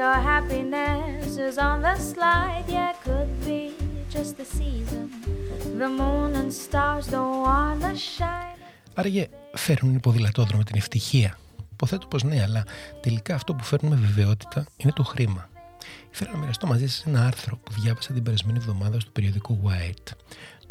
[0.00, 3.62] Your happiness is on the slide, yeah, could be
[4.14, 5.06] just the season.
[5.80, 8.58] The moon and stars don't wanna shine.
[8.94, 11.38] Άραγε φέρνουν οι ποδηλατόδρομοι την ευτυχία.
[11.72, 12.64] Υποθέτω πως ναι, αλλά
[13.00, 15.48] τελικά αυτό που φέρνουν με βεβαιότητα είναι το χρήμα.
[16.12, 20.12] Ήθελα να μοιραστώ μαζί σας ένα άρθρο που διάβασα την περασμένη εβδομάδα στο περιοδικό Wired.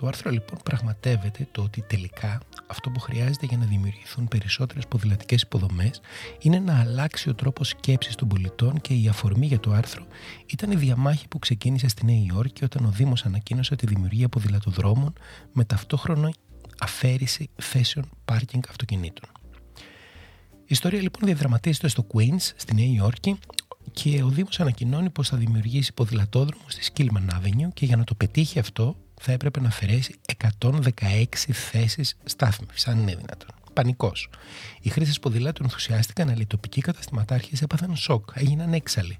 [0.00, 5.42] Το άρθρο λοιπόν πραγματεύεται το ότι τελικά αυτό που χρειάζεται για να δημιουργηθούν περισσότερες ποδηλατικές
[5.42, 6.00] υποδομές
[6.40, 10.06] είναι να αλλάξει ο τρόπος σκέψης των πολιτών και η αφορμή για το άρθρο
[10.46, 15.12] ήταν η διαμάχη που ξεκίνησε στη Νέα Υόρκη όταν ο Δήμος ανακοίνωσε τη δημιουργία ποδηλατοδρόμων
[15.52, 16.30] με ταυτόχρονο
[16.78, 19.28] αφαίρεση θέσεων πάρκινγκ αυτοκινήτων.
[20.60, 23.38] Η ιστορία λοιπόν διαδραματίζεται στο Queens, στη Νέα Υόρκη,
[23.92, 28.14] και ο Δήμος ανακοινώνει πως θα δημιουργήσει ποδηλατόδρομο στη Skillman Avenue και για να το
[28.14, 30.14] πετύχει αυτό θα έπρεπε να αφαιρέσει
[30.60, 33.48] 116 θέσεις στάθμευσης, αν είναι δυνατόν.
[33.72, 34.28] Πανικός.
[34.80, 39.18] Οι χρήστες ποδηλάτων ενθουσιάστηκαν, αλλά οι τοπικοί καταστηματάρχες έπαθαν σοκ, έγιναν έξαλλοι.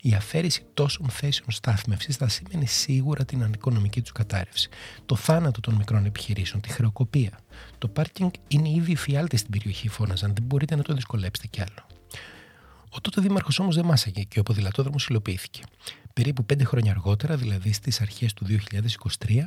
[0.00, 4.68] Η αφαίρεση τόσων θέσεων στάθμευσης θα σημαίνει σίγουρα την ανοικονομική τους κατάρρευση,
[5.06, 7.38] το θάνατο των μικρών επιχειρήσεων, τη χρεοκοπία.
[7.78, 11.97] Το πάρκινγκ είναι ήδη φιάλτη στην περιοχή, φώναζαν, δεν μπορείτε να το δυσκολέψετε κι άλλο.
[12.90, 15.62] Ο τότε δήμαρχος όμως δεν μάσαγε και ο ποδηλατόδρομος υλοποιήθηκε.
[16.12, 19.42] Περίπου πέντε χρόνια αργότερα, δηλαδή στις αρχές του 2023,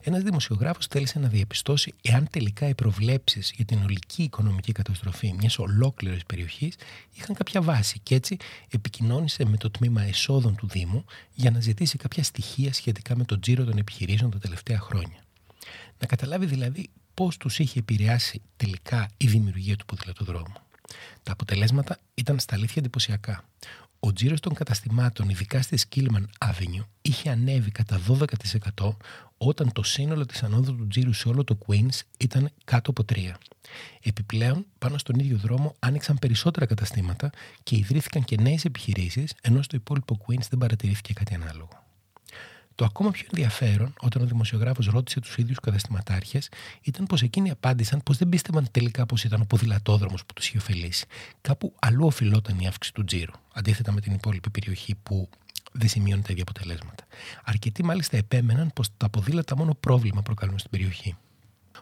[0.00, 5.58] ένας δημοσιογράφος θέλησε να διαπιστώσει εάν τελικά οι προβλέψεις για την ολική οικονομική καταστροφή μιας
[5.58, 6.74] ολόκληρης περιοχής
[7.14, 8.36] είχαν κάποια βάση και έτσι
[8.70, 13.40] επικοινώνησε με το τμήμα εσόδων του Δήμου για να ζητήσει κάποια στοιχεία σχετικά με τον
[13.40, 15.18] τζίρο των επιχειρήσεων τα τελευταία χρόνια.
[15.98, 20.63] Να καταλάβει δηλαδή πώς τους είχε επηρεάσει τελικά η δημιουργία του ποδηλατοδρόμου.
[21.22, 23.44] Τα αποτελέσματα ήταν στα αλήθεια εντυπωσιακά.
[24.00, 28.96] Ο τζίρος των καταστημάτων, ειδικά στη Skillman Avenue, είχε ανέβει κατά 12%
[29.36, 33.32] όταν το σύνολο της ανόδου του τζίρου σε όλο το Queens ήταν κάτω από 3.
[34.02, 37.30] Επιπλέον, πάνω στον ίδιο δρόμο άνοιξαν περισσότερα καταστήματα
[37.62, 41.83] και ιδρύθηκαν και νέες επιχειρήσεις, ενώ στο υπόλοιπο Queens δεν παρατηρήθηκε κάτι ανάλογο.
[42.74, 46.48] Το ακόμα πιο ενδιαφέρον, όταν ο δημοσιογράφος ρώτησε τους ίδιους καταστηματάρχες,
[46.82, 50.56] ήταν πως εκείνοι απάντησαν πως δεν πίστευαν τελικά πως ήταν ο ποδηλατόδρομος που τους είχε
[50.56, 51.06] ωφελήσει.
[51.40, 55.28] Κάπου αλλού οφειλόταν η αύξηση του τζίρου, αντίθετα με την υπόλοιπη περιοχή που
[55.72, 57.04] δεν σημειώνει τα ίδια αποτελέσματα.
[57.44, 61.16] Αρκετοί μάλιστα επέμεναν πως τα ποδήλατα μόνο πρόβλημα προκαλούν στην περιοχή.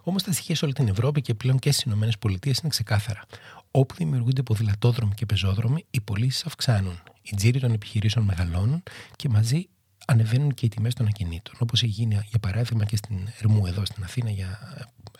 [0.02, 3.24] Όμως τα στοιχεία σε όλη την Ευρώπη και πλέον και στις ΗΠΑ είναι ξεκάθαρα.
[3.70, 7.02] Όπου δημιουργούνται ποδηλατόδρομοι και πεζόδρομοι, οι πωλήσεις αυξάνουν.
[7.22, 8.82] Οι τζίροι των επιχειρήσεων μεγαλώνουν
[9.16, 9.68] και μαζί
[10.06, 13.84] ανεβαίνουν και οι τιμές των ακινήτων, όπως έχει γίνει για παράδειγμα και στην Ερμού εδώ
[13.84, 14.58] στην Αθήνα για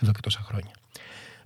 [0.01, 0.71] εδώ και τόσα χρόνια.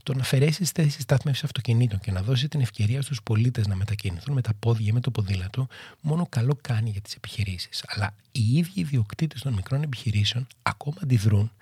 [0.02, 4.34] Το να αφαιρέσεις θέσεις στάθμευσης αυτοκινήτων και να δώσεις την ευκαιρία στους πολίτες να μετακινηθούν
[4.34, 5.66] με τα πόδια με το ποδήλατο,
[6.00, 7.84] μόνο καλό κάνει για τις επιχειρήσεις.
[7.86, 11.52] Αλλά οι ίδιοι ιδιοκτήτες των μικρών επιχειρήσεων ακόμα αντιδρούν,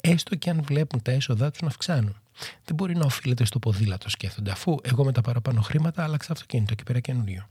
[0.00, 2.16] έστω και αν βλέπουν τα έσοδά τους να αυξάνουν.
[2.64, 6.74] Δεν μπορεί να οφείλεται στο ποδήλατο, σκέφτονται, αφού εγώ με τα παραπάνω χρήματα άλλαξα αυτοκίνητο
[6.74, 7.48] και πέρα καινούριο.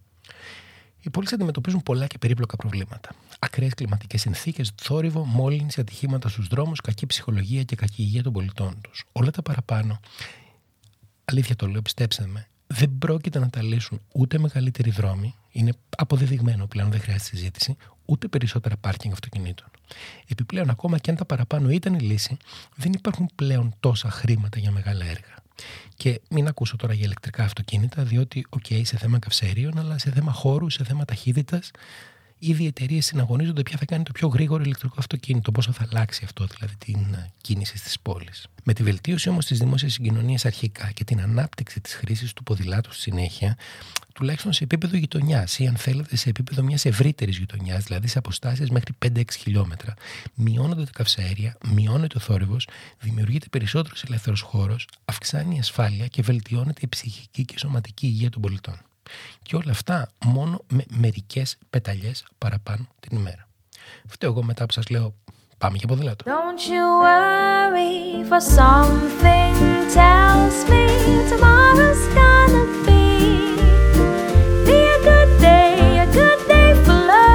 [1.03, 3.09] Οι πολίτε αντιμετωπίζουν πολλά και περίπλοκα προβλήματα.
[3.39, 8.81] Ακραίες κλιματικές συνθήκες, θόρυβο, μόλυνση, ατυχήματα στους δρόμους, κακή ψυχολογία και κακή υγεία των πολιτών
[8.81, 9.03] τους.
[9.11, 9.99] Όλα τα παραπάνω,
[11.25, 16.67] αλήθεια το λέω, πιστέψτε με, δεν πρόκειται να τα λύσουν ούτε μεγαλύτεροι δρόμοι, είναι αποδεδειγμένο
[16.67, 19.67] πλέον, δεν χρειάζεται συζήτηση, ούτε περισσότερα πάρκινγκ αυτοκινήτων.
[20.27, 22.37] Επιπλέον, ακόμα και αν τα παραπάνω ήταν η λύση,
[22.75, 25.42] δεν υπάρχουν πλέον τόσα χρήματα για μεγάλα έργα.
[26.03, 30.11] Και μην ακούσω τώρα για ηλεκτρικά αυτοκίνητα, διότι, οκ, okay, σε θέμα καυσαερίων, αλλά σε
[30.11, 31.71] θέμα χώρου, σε θέμα ταχύτητας,
[32.43, 36.21] ήδη οι εταιρείες συναγωνίζονται ποια θα κάνει το πιο γρήγορο ηλεκτρικό αυτοκίνητο, πόσο θα αλλάξει
[36.25, 38.47] αυτό δηλαδή την ε, κίνηση στις πόλεις.
[38.63, 42.91] Με τη βελτίωση όμως της δημόσιας συγκοινωνίας αρχικά και την ανάπτυξη της χρήσης του ποδηλάτου
[42.91, 43.57] στη συνέχεια,
[44.13, 48.69] τουλάχιστον σε επίπεδο γειτονιάς ή αν θέλετε σε επίπεδο μιας ευρύτερης γειτονιάς, δηλαδή σε αποστάσεις
[48.69, 49.93] μέχρι 5-6 χιλιόμετρα,
[50.33, 52.67] μειώνονται τα καυσαέρια, μειώνεται ο θόρυβος,
[52.99, 58.41] δημιουργείται περισσότερος ελεύθερος χώρος, αυξάνει η ασφάλεια και βελτιώνεται η ψυχική και σωματική υγεία των
[58.41, 58.75] πολιτών.
[59.41, 63.47] Και όλα αυτά μόνο με μερικές πεταλιές παραπάνω την ημέρα.
[64.07, 65.13] Φταίω εγώ μετά που σας λέω
[65.57, 66.25] πάμε για ποδήλατο.
[66.27, 67.93] Don't you worry
[68.29, 69.53] for something
[69.99, 70.83] tells me
[71.31, 73.03] tomorrow's gonna be
[74.67, 75.75] Be a good day,
[76.05, 77.33] a good day for love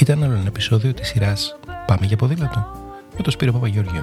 [0.00, 1.56] Ήταν άλλο ένα επεισόδιο της σειράς
[1.86, 2.78] Πάμε για ποδήλατο
[3.16, 4.02] με τον Σπύρο Παπαγεωργίου.